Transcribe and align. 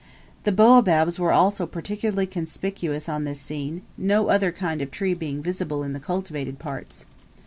The 0.45 0.51
baobabs 0.51 1.19
were 1.19 1.31
also 1.31 1.67
particularly 1.67 2.25
conspicuous 2.25 3.07
on 3.07 3.23
this 3.23 3.39
scene, 3.39 3.83
no 3.99 4.29
other 4.29 4.51
kind 4.51 4.81
of 4.81 4.89
tree 4.89 5.13
being 5.13 5.43
visible 5.43 5.83
in 5.83 5.93
the 5.93 5.99
cultivated 5.99 6.57
parts. 6.57 7.05